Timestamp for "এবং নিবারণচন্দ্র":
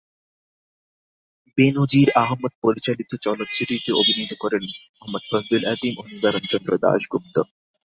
5.93-6.71